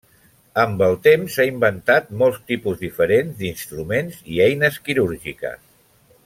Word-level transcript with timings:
Amb 0.61 0.79
el 0.85 0.95
temps, 1.07 1.35
s'han 1.35 1.49
inventat 1.51 2.09
molts 2.21 2.41
tipus 2.53 2.81
diferents 2.85 3.37
d'instruments 3.43 4.19
i 4.37 4.41
eines 4.47 4.81
quirúrgiques. 4.89 5.63